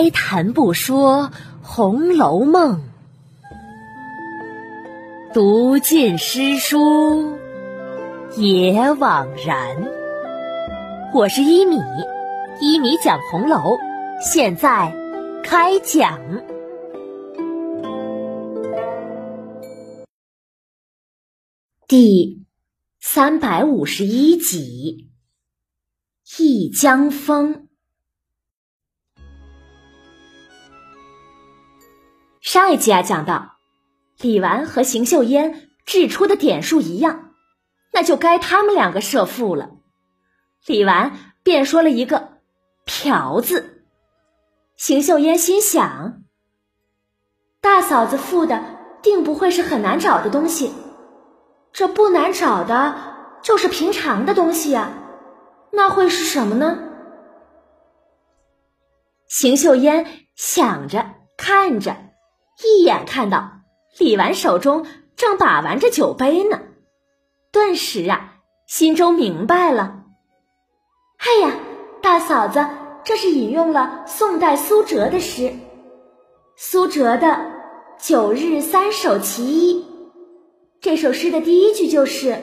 [0.00, 1.24] 开谈不说
[1.60, 2.80] 《红楼梦》，
[5.34, 7.36] 读尽诗书
[8.36, 9.76] 也枉然。
[11.12, 11.80] 我是一米，
[12.60, 13.76] 一米讲红楼，
[14.20, 14.94] 现在
[15.42, 16.20] 开讲
[21.88, 22.46] 第
[23.00, 25.08] 三百五十一集
[26.40, 27.54] 《一江风》。
[32.50, 33.58] 上一集啊，讲到
[34.20, 37.34] 李纨和邢岫烟掷出的点数一样，
[37.92, 39.72] 那就该他们两个设负了。
[40.64, 42.38] 李纨便说了一个
[42.88, 43.84] “嫖”字，
[44.78, 46.22] 邢岫烟心想：
[47.60, 48.64] 大嫂子付的
[49.02, 50.72] 定不会是很难找的东西，
[51.70, 52.94] 这不难找的，
[53.42, 54.90] 就是平常的东西呀，
[55.70, 56.78] 那会是什么呢？
[59.26, 61.04] 邢岫烟想着，
[61.36, 62.07] 看着。
[62.64, 63.60] 一眼看到
[63.98, 66.60] 李纨手中正把玩着酒杯呢，
[67.52, 70.02] 顿时啊，心中明白了。
[71.18, 71.54] 哎呀，
[72.02, 72.66] 大嫂子，
[73.04, 75.52] 这是引用了宋代苏辙的诗，
[76.56, 77.52] 苏辙的
[77.98, 79.86] “九日三首其一”。
[80.80, 82.40] 这首诗的第一句就是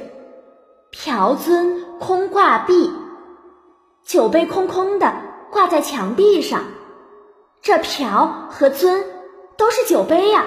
[0.91, 2.91] “瓢尊空挂壁”，
[4.05, 5.13] 酒杯空空的
[5.52, 6.63] 挂在墙壁上，
[7.61, 9.14] 这瓢和尊。
[9.58, 10.45] 都是酒杯呀，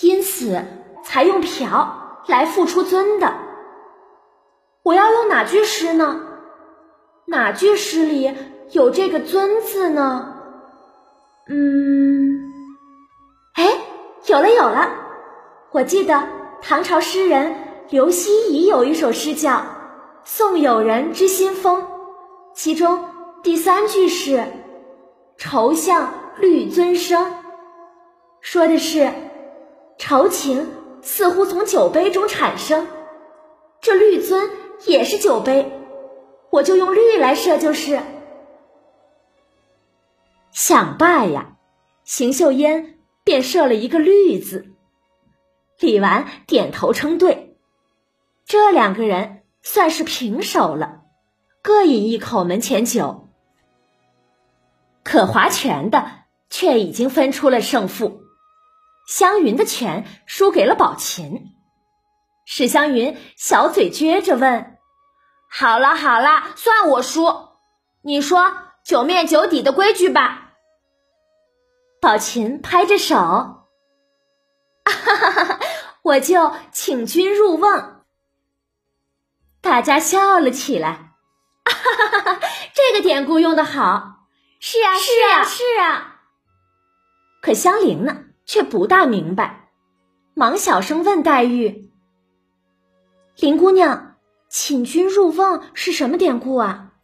[0.00, 0.62] 因此
[1.04, 3.32] 才用瓢来付出尊的。
[4.82, 6.20] 我要用哪句诗呢？
[7.26, 8.34] 哪句诗里
[8.70, 10.34] 有这个尊字呢？
[11.48, 12.50] 嗯，
[13.54, 13.78] 哎，
[14.26, 14.90] 有了有了！
[15.70, 16.26] 我记得
[16.62, 17.54] 唐朝诗人
[17.90, 19.50] 刘希夷有一首诗叫
[20.24, 21.82] 《送友人之新风》，
[22.54, 23.04] 其中
[23.42, 24.44] 第三句是
[25.36, 27.32] “愁向绿尊生”。
[28.40, 29.12] 说的是，
[29.98, 30.68] 愁情
[31.02, 32.86] 似乎从酒杯中产生，
[33.80, 34.50] 这绿樽
[34.86, 35.70] 也是酒杯，
[36.50, 38.00] 我就用绿来设就是。
[40.50, 41.56] 想罢呀，
[42.04, 44.72] 邢岫烟便设了一个绿字。
[45.78, 47.56] 李纨点头称对，
[48.44, 51.02] 这两个人算是平手了，
[51.62, 53.28] 各饮一口门前酒。
[55.04, 56.06] 可划拳的
[56.50, 58.22] 却已经分出了胜负。
[59.08, 61.54] 湘云的拳输给了宝琴，
[62.44, 64.76] 史湘云小嘴撅着问
[65.48, 67.48] ：“好了好了，算我输，
[68.02, 68.52] 你说
[68.84, 70.50] 九面九底的规矩吧。”
[72.02, 73.16] 宝琴拍着手
[74.84, 75.60] ：“哈哈哈哈，
[76.02, 78.04] 我就请君入瓮。”
[79.62, 81.14] 大家笑了起来
[81.64, 82.40] ：“哈哈哈哈，
[82.74, 84.26] 这个典故用的好。
[84.60, 86.16] ”“是啊是啊是啊。”
[87.40, 88.24] 可香菱呢？
[88.48, 89.68] 却不大明白，
[90.32, 91.90] 忙小声问黛玉
[93.38, 94.16] ：“林姑娘，
[94.48, 96.94] 请君入瓮是什么典故啊？”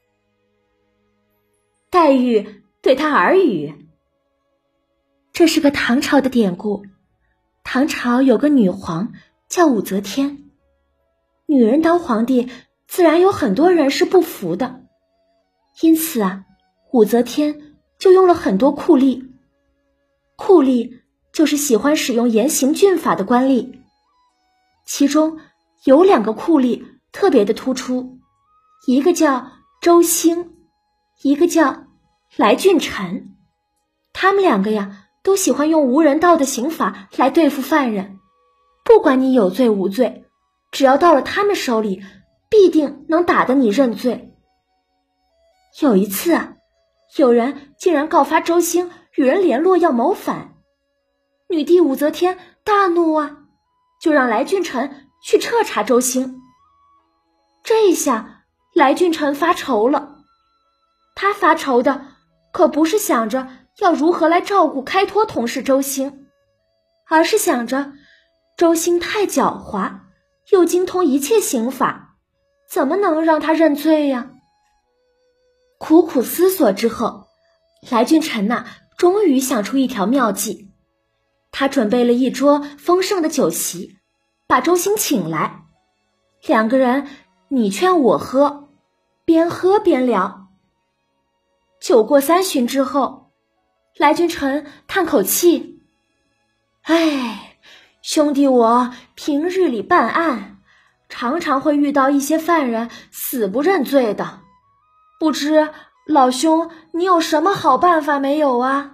[1.90, 3.86] 黛玉对他耳语
[5.34, 6.86] ：“这是个唐朝的典故。
[7.62, 9.12] 唐朝有个女皇
[9.46, 10.50] 叫武则天，
[11.44, 12.48] 女人当皇帝，
[12.86, 14.86] 自然有很多人是不服的，
[15.82, 16.46] 因此啊，
[16.90, 19.28] 武则天就用了很多酷吏，
[20.36, 21.00] 酷吏。”
[21.34, 23.80] 就是喜欢使用严刑峻法的官吏，
[24.86, 25.38] 其中
[25.82, 28.20] 有两个酷吏特别的突出，
[28.86, 29.50] 一个叫
[29.80, 30.54] 周兴，
[31.22, 31.86] 一个叫
[32.36, 33.34] 来俊臣。
[34.12, 38.20] 他们两个呀，都喜欢用无人道的刑罚来对付犯人，
[38.84, 40.24] 不管你有罪无罪，
[40.70, 42.00] 只要到了他们手里，
[42.48, 44.32] 必定能打得你认罪。
[45.80, 46.54] 有一次啊，
[47.16, 50.53] 有人竟然告发周兴与人联络要谋反。
[51.48, 53.38] 女帝武则天大怒啊，
[54.00, 56.40] 就让来俊臣去彻查周兴。
[57.62, 58.44] 这一下，
[58.74, 60.18] 来俊臣发愁了。
[61.14, 62.06] 他发愁的
[62.52, 63.48] 可不是想着
[63.78, 66.26] 要如何来照顾开脱同事周兴，
[67.08, 67.92] 而是想着
[68.56, 70.00] 周兴太狡猾，
[70.50, 72.16] 又精通一切刑法，
[72.68, 74.30] 怎么能让他认罪呀？
[75.78, 77.26] 苦苦思索之后，
[77.90, 80.73] 来俊臣呐，终于想出一条妙计。
[81.56, 83.96] 他准备了一桌丰盛的酒席，
[84.48, 85.62] 把周兴请来，
[86.48, 87.06] 两个人
[87.46, 88.70] 你劝我喝，
[89.24, 90.48] 边喝边聊。
[91.80, 93.30] 酒过三巡之后，
[93.96, 95.80] 来君臣叹口气
[96.82, 97.56] ：“哎，
[98.02, 100.58] 兄弟，我平日里办案，
[101.08, 104.40] 常常会遇到一些犯人死不认罪的，
[105.20, 105.70] 不知
[106.08, 108.90] 老兄你有什么好办法没有啊？”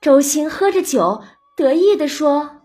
[0.00, 1.22] 周兴喝着酒，
[1.56, 2.62] 得意地说：“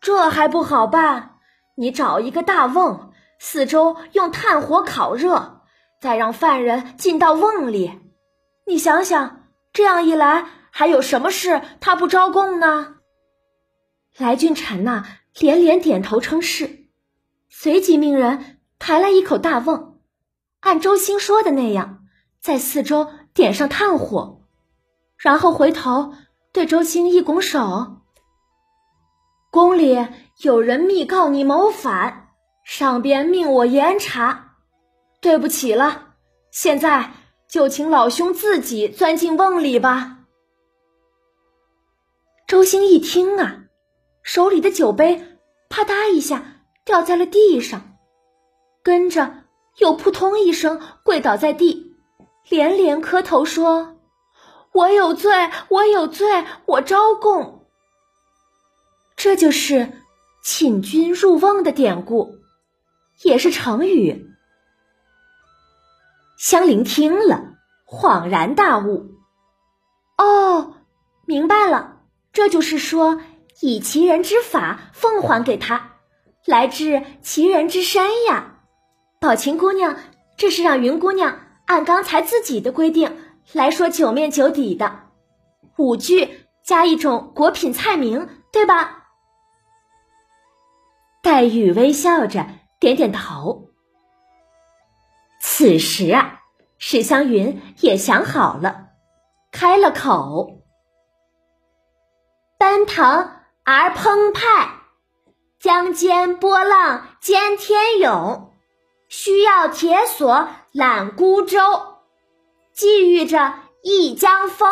[0.00, 1.38] 这还不好办？
[1.76, 5.62] 你找一个大瓮，四周用炭火烤热，
[6.00, 8.00] 再让犯人进到瓮里。
[8.66, 12.96] 你想想，这样一来，还有什么事他不招供呢？”
[14.18, 15.04] 来俊臣呐，
[15.38, 16.88] 连连点头称是，
[17.48, 20.00] 随即命人抬来一口大瓮，
[20.60, 22.00] 按周兴说的那样，
[22.40, 24.42] 在四周点上炭火，
[25.18, 26.14] 然后回头
[26.56, 27.98] 对周兴一拱手
[29.52, 30.08] ：“宫里
[30.38, 32.30] 有人密告你谋反，
[32.64, 34.56] 上边命我严查，
[35.20, 36.14] 对不起了，
[36.50, 37.12] 现在
[37.46, 40.20] 就请老兄自己钻进瓮里吧。”
[42.48, 43.64] 周兴一听啊。
[44.22, 45.38] 手里的酒杯
[45.68, 47.98] 啪嗒一下掉在了地上，
[48.82, 49.44] 跟着
[49.76, 51.94] 又扑通一声跪倒在地，
[52.48, 53.95] 连连磕头说
[54.76, 55.32] ：“我有罪，
[55.68, 57.66] 我有罪，我招供。”
[59.16, 60.02] 这就是
[60.44, 62.36] “请君入瓮”的典故，
[63.22, 64.30] 也是成语。
[66.38, 67.54] 香菱听了，
[67.86, 69.06] 恍然大悟
[70.18, 70.74] ：“哦，
[71.24, 72.02] 明白了，
[72.32, 73.20] 这就是说。”
[73.62, 75.92] 以其人之法奉还给他，
[76.44, 78.58] 来治其人之身呀。
[79.18, 79.96] 宝琴姑娘，
[80.36, 83.16] 这是让云姑娘按刚才自己的规定
[83.52, 85.10] 来说九面九底的，
[85.76, 89.04] 五句加一种果品菜名，对吧？
[91.22, 92.46] 黛玉微笑着
[92.78, 93.70] 点点头。
[95.40, 96.42] 此时啊，
[96.78, 98.88] 史湘云也想好了，
[99.50, 100.62] 开了口
[102.58, 103.32] ：“奔腾。”
[103.68, 104.76] 而澎湃，
[105.58, 108.52] 江间波浪兼天涌，
[109.08, 111.58] 需要铁索揽孤舟，
[112.76, 114.70] 寄寓着一江风，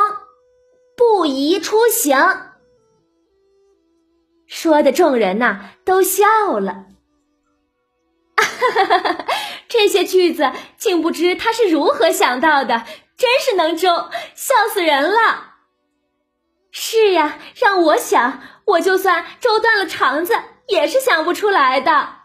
[0.95, 2.19] 不宜出行。
[4.47, 6.27] 说的众人呐都笑
[6.61, 6.85] 了，
[9.69, 12.85] 这些句子竟不知他是如何想到的，
[13.17, 15.55] 真是能中，笑死人了。
[16.71, 18.43] 是呀，让我想。
[18.67, 20.35] 我就算周断了肠子，
[20.69, 22.17] 也是想不出来的。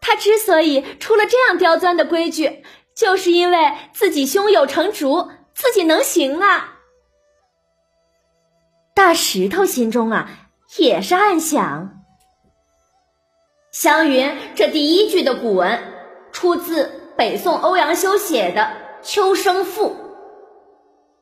[0.00, 2.64] 他之所以出了这样刁钻的规矩，
[3.00, 6.76] 就是因为自己胸有成竹，自己能行啊。
[8.94, 10.28] 大石头心中啊，
[10.76, 12.02] 也是暗想：
[13.72, 15.82] 湘云这第一句的古文，
[16.30, 18.60] 出自北宋欧阳修写的
[19.00, 19.88] 《秋声赋》，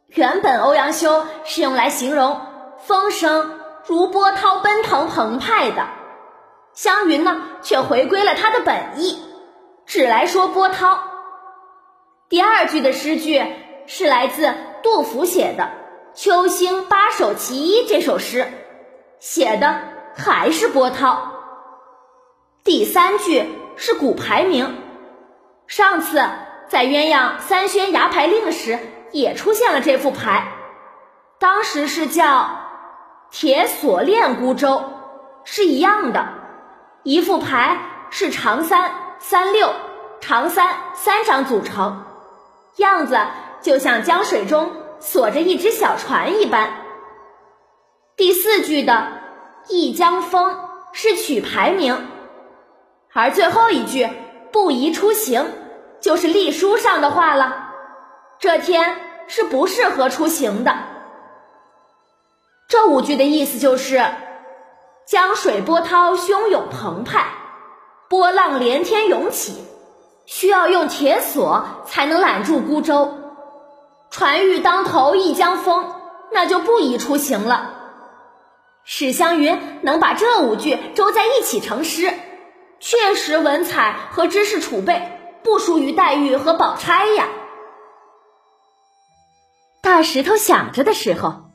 [0.08, 2.40] 原本欧阳修是用来形容。
[2.78, 5.86] 风声如波涛奔腾澎湃的，
[6.74, 9.22] 湘云呢却回归了他的本意，
[9.86, 11.07] 只来说波涛。
[12.28, 13.42] 第二句的诗句
[13.86, 14.52] 是来自
[14.82, 15.64] 杜甫写的
[16.14, 18.52] 《秋兴八首其一》这首诗，
[19.18, 19.80] 写的
[20.14, 21.32] 还是波涛。
[22.64, 24.76] 第三句是古牌名，
[25.66, 26.22] 上次
[26.68, 28.78] 在鸳鸯三宣牙牌令时
[29.10, 30.52] 也出现了这副牌，
[31.38, 32.64] 当时是叫。
[33.30, 34.84] 铁锁链孤舟
[35.44, 36.28] 是一样的，
[37.02, 37.76] 一副牌
[38.08, 39.70] 是长三、三六、
[40.20, 42.04] 长三三张组成，
[42.78, 43.16] 样子
[43.60, 46.72] 就像江水中锁着一只小船一般。
[48.16, 49.06] 第四句的
[49.68, 50.58] “一江风”
[50.92, 52.08] 是曲牌名，
[53.12, 54.08] 而最后一句
[54.50, 55.52] “不宜出行”
[56.00, 57.70] 就是隶书上的话了，
[58.38, 58.96] 这天
[59.28, 60.74] 是不适合出行的。
[62.68, 64.04] 这五句的意思就是：
[65.06, 67.26] 江水波涛汹涌澎湃，
[68.08, 69.64] 波浪连天涌起，
[70.28, 73.14] 需要用铁索才能揽住孤舟。
[74.10, 75.94] 船遇当头一江风，
[76.30, 77.74] 那就不宜出行了。
[78.84, 82.12] 史湘云能把这五句周在一起成诗，
[82.78, 87.26] 确实文采和知识储备不输于黛玉和宝钗呀。
[89.82, 91.48] 大石头想着的时候。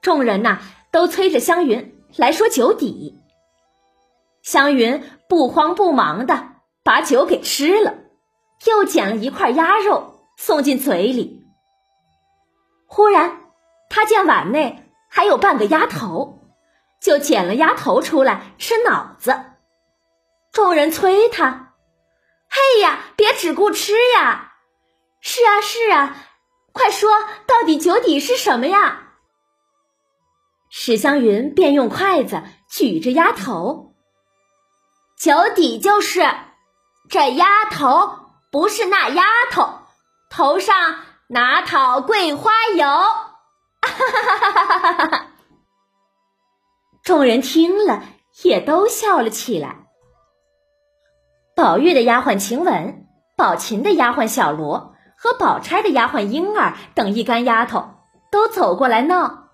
[0.00, 0.58] 众人呐，
[0.90, 3.20] 都催着湘云来说酒底。
[4.42, 6.48] 湘云不慌不忙的
[6.82, 7.94] 把酒给吃了，
[8.66, 11.46] 又捡了一块鸭肉送进嘴里。
[12.86, 13.40] 忽然，
[13.88, 16.40] 他见碗内还有半个鸭头，
[17.00, 19.44] 就捡了鸭头出来吃脑子。
[20.52, 21.74] 众人催他
[22.50, 24.52] ：“嘿呀，别只顾吃呀
[25.20, 26.16] ！”“是啊，是啊，
[26.72, 27.10] 快说，
[27.46, 29.14] 到底酒底是什么呀？”
[30.68, 33.94] 史湘云便用筷子举着鸭头，
[35.18, 36.26] 酒底就是
[37.08, 38.21] 这鸭头
[38.52, 39.78] 不是那丫头
[40.30, 42.86] 头上哪讨桂花油？
[42.86, 45.26] 哈哈哈哈哈哈哈！
[47.02, 48.04] 众人听了
[48.42, 49.86] 也都笑了起来。
[51.56, 53.06] 宝玉的丫鬟晴雯、
[53.38, 57.94] 宝琴的丫鬟小罗和宝钗的丫鬟莺儿等一干丫头
[58.30, 59.48] 都走过来闹：“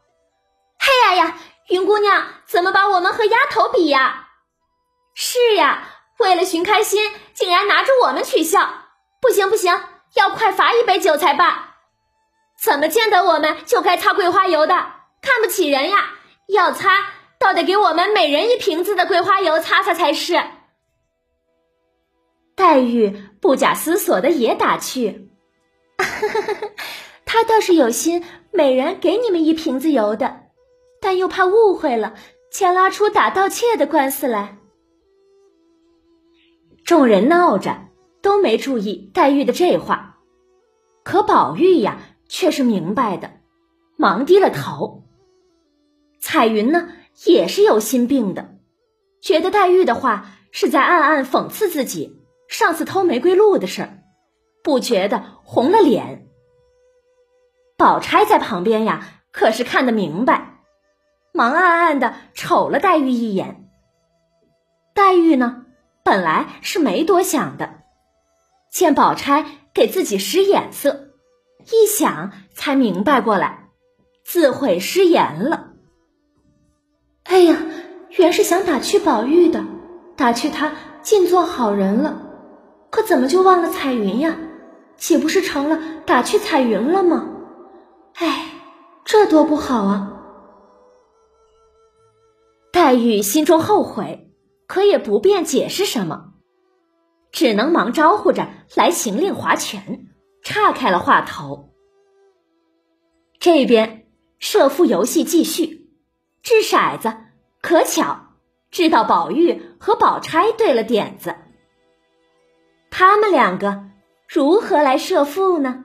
[0.80, 1.38] 嘿呀呀，
[1.68, 4.26] 云姑娘怎么把我们和丫头比呀？
[5.14, 5.84] 是呀，
[6.18, 8.68] 为了寻开心，竟然拿着我们取笑，
[9.20, 9.72] 不行不行，
[10.14, 11.76] 要快罚一杯酒才罢。”
[12.62, 14.74] 怎么见得我们就该擦桂花油的？
[15.20, 16.14] 看不起人呀！
[16.48, 16.90] 要擦，
[17.38, 20.42] 倒得给我们每人一瓶子的桂花油擦擦才是。
[22.56, 23.10] 黛玉
[23.40, 25.30] 不假思索的也打趣
[27.24, 30.46] ：“他倒是有心每人给你们一瓶子油的，
[31.00, 32.14] 但又怕误会了，
[32.50, 34.58] 且拉出打盗窃的官司来。”
[36.84, 37.87] 众人闹着
[38.22, 40.18] 都没注意黛玉的这话，
[41.04, 42.00] 可宝玉呀。
[42.30, 43.40] 却是明白的，
[43.96, 45.04] 忙低了头。
[46.20, 46.90] 彩云呢，
[47.24, 48.58] 也是有心病的，
[49.22, 54.02] 觉得黛玉的话是在暗暗讽刺自己上次偷玫瑰露的事儿，
[54.62, 56.26] 不觉得红了脸。
[57.78, 60.60] 宝钗在旁边呀，可是看得明白，
[61.32, 63.70] 忙暗暗的瞅了黛玉一眼。
[64.94, 65.64] 黛玉呢，
[66.04, 67.84] 本来是没多想的，
[68.70, 69.44] 见宝钗
[69.74, 71.10] 给自己使眼色。
[71.70, 73.70] 一想才明白过来，
[74.24, 75.72] 自悔失言了。
[77.24, 77.58] 哎呀，
[78.16, 79.64] 原是想打趣宝玉的，
[80.16, 80.72] 打趣他
[81.02, 82.22] 尽做好人了，
[82.90, 84.36] 可怎么就忘了彩云呀？
[84.96, 87.28] 岂不是成了打趣彩云了吗？
[88.14, 88.50] 哎，
[89.04, 90.14] 这多不好啊！
[92.72, 94.32] 黛玉心中后悔，
[94.66, 96.27] 可也不便解释什么，
[97.32, 100.06] 只能忙招呼着来行令划拳。
[100.44, 101.74] 岔开了话头。
[103.38, 104.06] 这边
[104.38, 105.90] 设伏游戏继续，
[106.42, 107.14] 掷骰子，
[107.60, 108.28] 可巧
[108.70, 111.36] 掷到宝玉和宝钗对了点子。
[112.90, 113.90] 他们两个
[114.26, 115.84] 如何来设伏呢？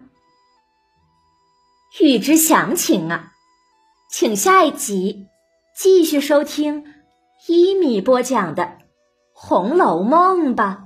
[2.00, 3.34] 欲知详情啊，
[4.10, 5.28] 请下一集
[5.76, 6.86] 继续收听
[7.48, 8.64] 一米播讲的
[9.34, 10.83] 《红楼梦》吧。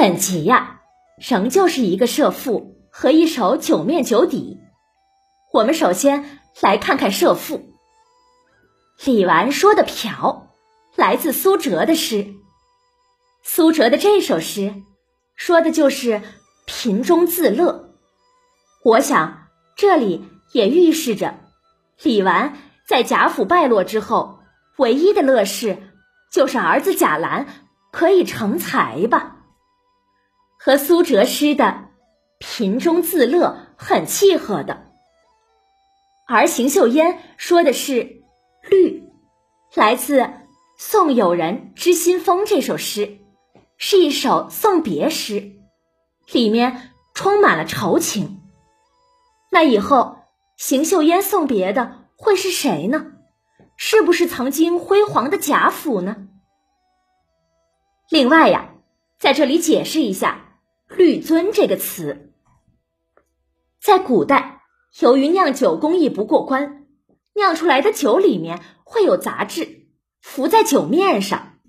[0.00, 0.80] 本集呀。
[1.18, 4.58] 仍旧是一个设赋和一首九面九底。
[5.52, 7.74] 我们首先来看看设赋。
[9.04, 10.54] 李纨说的“嫖”
[10.96, 12.32] 来自苏辙的诗。
[13.42, 14.74] 苏辙的这首诗
[15.36, 16.22] 说的就是
[16.64, 17.90] 贫中自乐。
[18.82, 21.34] 我想这里也预示着
[22.02, 22.56] 李纨
[22.88, 24.40] 在贾府败落之后，
[24.78, 25.92] 唯一的乐事
[26.32, 27.46] 就是儿子贾兰
[27.92, 29.36] 可以成才吧。
[30.62, 31.88] 和苏辙诗的
[32.38, 34.92] “贫中自乐”很契合的，
[36.26, 38.22] 而邢岫烟说的是
[38.68, 39.02] “绿”，
[39.74, 40.28] 来自
[40.76, 43.20] 宋友人《知心风》这首诗，
[43.78, 45.52] 是一首送别诗，
[46.30, 48.42] 里面充满了愁情。
[49.50, 50.18] 那以后
[50.58, 53.06] 邢岫烟送别的会是谁呢？
[53.78, 56.28] 是不是曾经辉煌的贾府呢？
[58.10, 58.74] 另外呀，
[59.18, 60.48] 在这里解释一下。
[60.96, 62.32] 绿樽这个词，
[63.80, 64.62] 在古代，
[64.98, 66.88] 由于酿酒工艺不过关，
[67.32, 69.86] 酿出来的酒里面会有杂质
[70.20, 71.60] 浮在酒面上，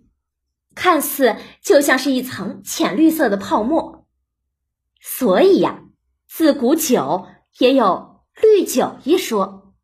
[0.74, 4.08] 看似就像是一层浅绿色的泡沫。
[5.00, 5.84] 所以呀，
[6.28, 7.28] 自古酒
[7.60, 9.75] 也有绿酒一说，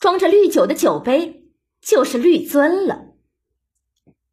[0.00, 3.14] 装着绿酒的酒杯就是绿樽了。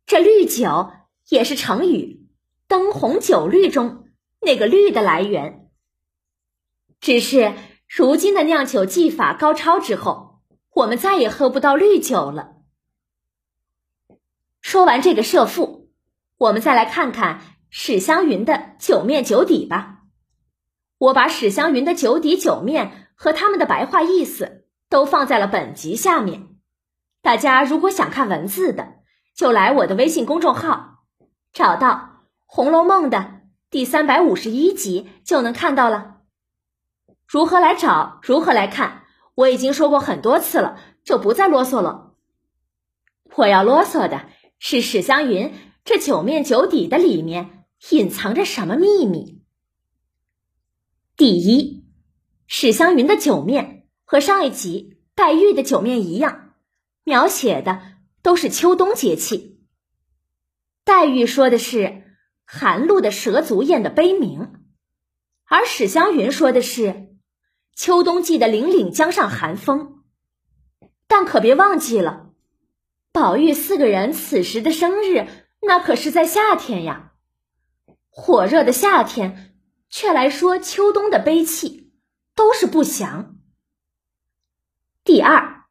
[0.07, 0.91] 这绿酒
[1.29, 2.27] 也是成语
[2.67, 3.99] “灯红酒绿”中。
[4.45, 5.69] 那个绿的来源，
[6.99, 7.53] 只是
[7.87, 10.41] 如今的酿酒技法高超之后，
[10.73, 12.55] 我们再也喝不到绿酒了。
[14.61, 15.91] 说完这个设赋，
[16.37, 19.99] 我们再来看看史湘云的九面九底吧。
[20.97, 26.47] 我把史湘云的九底九面和他们的白话意思都放在了本集下面。
[27.21, 28.95] 大家如果想看文字的，
[29.35, 31.03] 就来我的微信公众号，
[31.51, 31.89] 找到
[32.45, 33.42] 《红楼梦》的。
[33.73, 36.17] 第三百五十一集就能看到了。
[37.25, 38.19] 如何来找？
[38.21, 39.05] 如何来看？
[39.33, 42.13] 我已经说过很多次了，就不再啰嗦了。
[43.33, 45.51] 我要啰嗦的是史湘云
[45.83, 49.41] 这九面九底的里面隐藏着什么秘密？
[51.17, 51.83] 第一，
[52.45, 56.53] 史湘云的九面和上一集黛玉的九面一样，
[57.03, 57.81] 描写的
[58.21, 59.65] 都是秋冬节气。
[60.83, 62.02] 黛玉说的是。
[62.55, 64.53] 寒露的蛇足雁的悲鸣，
[65.45, 67.17] 而史湘云说的是
[67.75, 70.03] 秋冬季的凛凛江上寒风。
[71.07, 72.29] 但可别忘记了，
[73.11, 75.27] 宝玉四个人此时的生日，
[75.61, 77.13] 那可是在夏天呀。
[78.11, 79.55] 火热的夏天，
[79.89, 81.91] 却来说秋冬的悲泣，
[82.35, 83.35] 都是不祥。
[85.03, 85.63] 第二，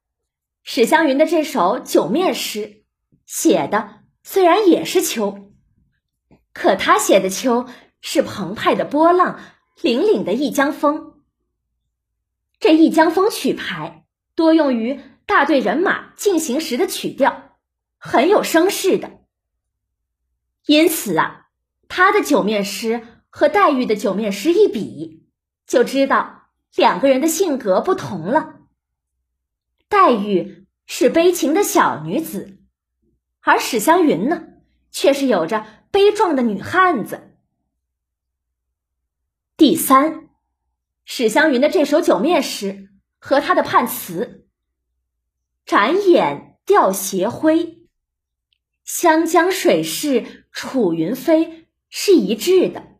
[0.64, 2.82] 史湘云的这首九面诗
[3.24, 5.51] 写的虽然也是秋，
[6.52, 7.66] 可他写的秋
[8.00, 9.40] 是澎湃的波浪，
[9.80, 11.22] 凛凛的一江风。
[12.58, 14.04] 这一江风曲牌
[14.34, 17.58] 多用于大队人马进行时的曲调，
[17.98, 19.20] 很有声势的。
[20.66, 21.38] 因此啊。
[21.94, 25.26] 他的九面诗和黛玉的九面诗一比，
[25.66, 26.44] 就知道
[26.74, 28.60] 两个人的性格不同了。
[29.90, 32.62] 黛玉是悲情的小女子，
[33.42, 34.42] 而史湘云呢，
[34.90, 37.36] 却是有着悲壮的女汉子。
[39.56, 40.28] 第三，
[41.04, 44.48] 史湘云的这首九面诗和他的判词
[45.64, 47.86] “展眼吊斜晖，
[48.84, 51.68] 湘江水逝楚云飞”。
[51.94, 52.96] 是一致的。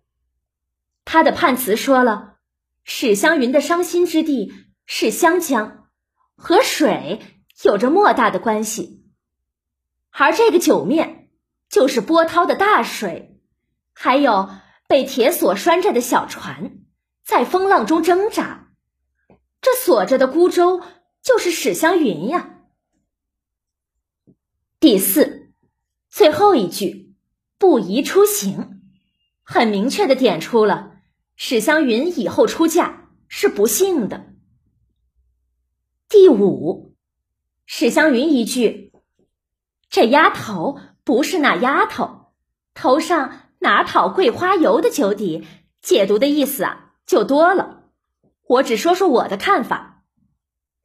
[1.07, 2.37] 他的判词说了，
[2.85, 4.53] 史湘云的伤心之地
[4.85, 5.89] 是湘江，
[6.37, 7.23] 和水
[7.63, 9.03] 有着莫大的关系。
[10.11, 11.12] 而这个九面
[11.73, 13.41] 就是波涛的大水，
[13.95, 14.51] 还有
[14.87, 16.81] 被铁锁拴着的小船，
[17.25, 18.75] 在风浪中挣扎。
[19.63, 20.83] 这锁着的孤舟
[21.23, 22.59] 就是史湘云呀。
[24.81, 25.55] 第四，
[26.11, 27.15] 最后一句，
[27.57, 28.83] 不宜出行。
[29.43, 30.99] 很明确的点出了
[31.37, 34.35] 史湘云以后出嫁是不幸的。
[36.07, 36.95] 第五，
[37.65, 38.93] 史湘云一句
[39.89, 42.33] “这丫头不是那丫头，
[42.75, 45.47] 头上哪讨桂花油”的酒底，
[45.81, 47.85] 解读的意思啊就多了。
[48.47, 50.05] 我只说说我的看法，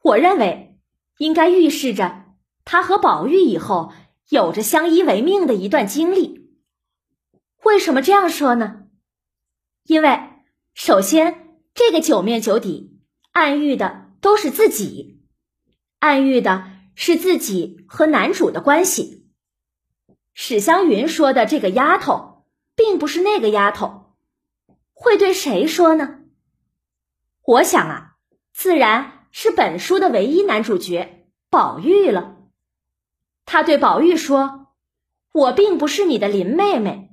[0.02, 0.80] 我认为
[1.18, 2.26] 应该预示着
[2.65, 3.91] 他和宝玉以后
[4.30, 6.50] 有着相依为命的一段经历。
[7.63, 8.84] 为什么这样说呢？
[9.84, 10.20] 因为
[10.74, 13.00] 首先，这个九面九底
[13.32, 15.22] 暗喻的都是自己，
[16.00, 19.16] 暗喻的是自己和男主的关系。
[20.39, 22.45] 史湘云说的这个丫头，
[22.76, 24.13] 并不是那个丫头，
[24.93, 26.19] 会对谁说呢？
[27.41, 28.15] 我想啊，
[28.54, 32.38] 自然是本书的唯一男主角宝玉了。
[33.45, 34.67] 他对宝玉说
[35.34, 37.10] ：“我并不是你的林妹妹。”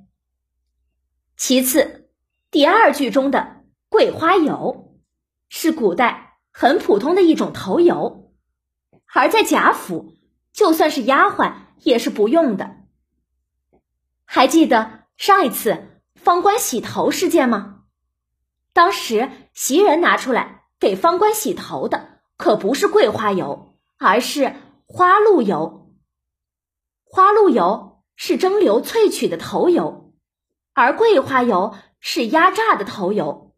[1.35, 2.11] 其次，
[2.51, 4.99] 第二句中的“桂花油”
[5.49, 8.31] 是古代很普通的一种头油，
[9.11, 10.13] 而在贾府，
[10.53, 12.74] 就算是丫鬟也是不用的。
[14.25, 17.83] 还记得上一次方官洗头事件吗？
[18.73, 25.93] 当时袭人拿出来给方官洗头的可不是桂花油，而是花露油。
[27.03, 30.13] 花露油是蒸馏萃取的头油。
[30.73, 33.55] 而桂花油是压榨的头油，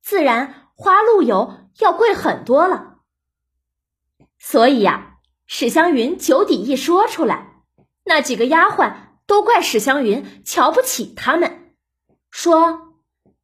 [0.00, 2.98] 自然花露油要贵很多了。
[4.38, 7.64] 所以呀，史湘云酒底一说出来，
[8.04, 8.94] 那几个丫鬟
[9.26, 11.74] 都怪史湘云瞧不起他们，
[12.30, 12.94] 说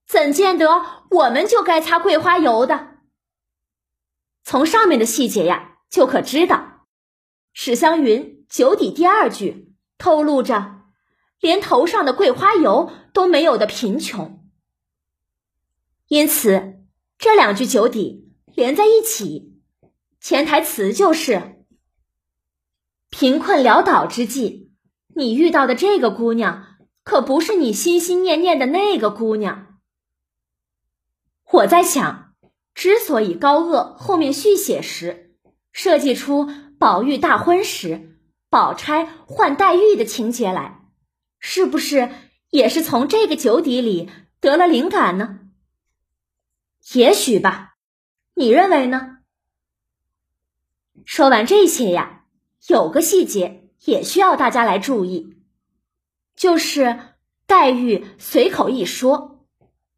[0.07, 2.99] 怎见得我们就该擦桂花油的？
[4.43, 6.87] 从上面的细节呀，就可知道，
[7.53, 10.79] 史湘云酒底第二句透露着。
[11.40, 14.47] 连头上的桂花油都没有的贫穷，
[16.07, 16.85] 因此
[17.16, 19.59] 这两句酒底连在一起，
[20.21, 21.64] 潜台词就是
[23.09, 24.70] 贫困潦倒之际，
[25.14, 29.79] 你遇到的这个姑娘可不是你心心念念的那个姑娘。
[31.53, 32.35] 我在想，
[32.75, 35.35] 之所以高鹗后面续写时
[35.73, 38.18] 设计出宝玉大婚时，
[38.49, 40.81] 宝钗换黛玉的情节来。
[41.38, 42.11] 是不是
[42.51, 45.40] 也是从这个酒底里得了灵感呢？
[46.92, 47.77] 也许吧，
[48.35, 49.18] 你认为呢？
[51.05, 52.25] 说完这些呀，
[52.68, 55.37] 有个细节也需要大家来注意，
[56.37, 56.99] 就是
[57.47, 59.47] 黛玉随口一说，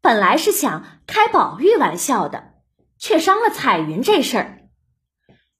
[0.01, 2.53] 本来是想开宝玉玩笑的，
[2.97, 4.59] 却伤了彩云这事儿。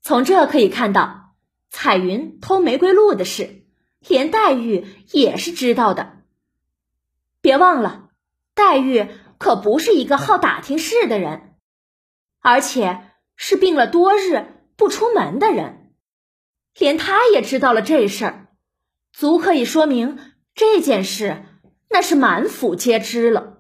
[0.01, 1.36] 从这可以看到，
[1.69, 3.62] 彩云偷玫瑰露的事。
[4.05, 6.17] 连黛玉也是知道的。
[7.39, 8.09] 别忘了，
[8.53, 9.07] 黛玉
[9.38, 11.55] 可不是一个好打听事的人，
[12.41, 15.82] 而且是病了多日不出门的人。
[16.77, 18.47] 连他也知道了这事儿，
[19.12, 20.19] 足可以说明
[20.55, 21.45] 这件事
[21.89, 23.59] 那是满府皆知了。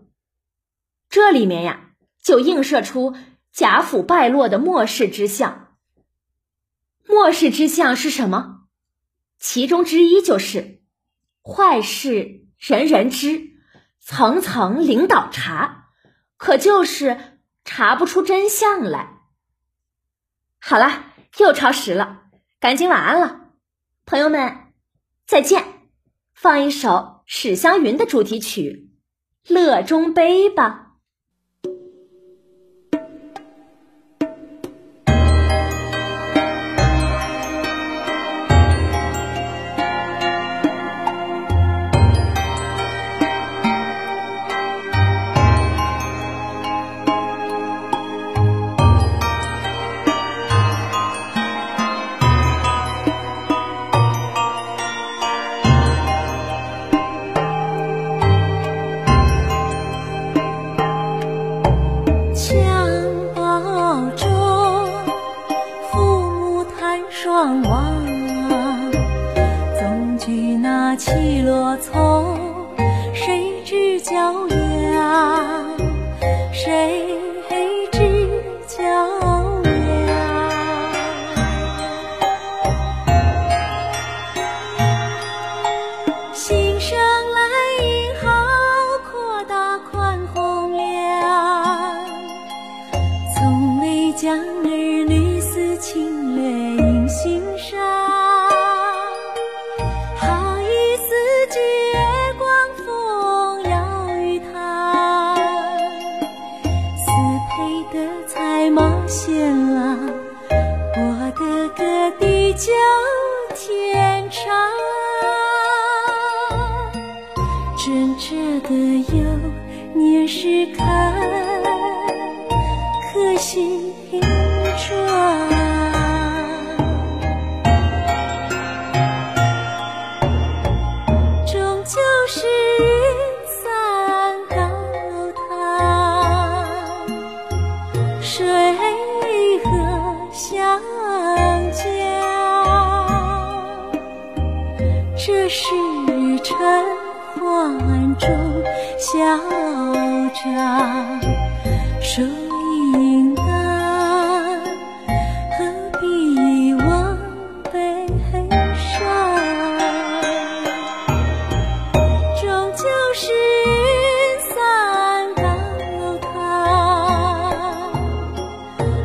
[1.09, 3.15] 这里面呀，就映射出
[3.51, 5.77] 贾府败落的末世之象。
[7.07, 8.61] 末世之象是什么？
[9.37, 10.81] 其中之一就是
[11.43, 13.51] 坏事人人知，
[13.99, 15.89] 层层领导查，
[16.37, 19.19] 可就是查不出真相来。
[20.59, 22.22] 好了，又超时了，
[22.63, 23.49] 赶紧晚安了，
[24.05, 24.71] 朋友们，
[25.27, 25.65] 再见。
[26.33, 28.89] 放一首史湘云的主题曲
[29.53, 30.82] 《乐中悲》吧。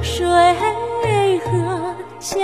[0.03, 2.39] 水和小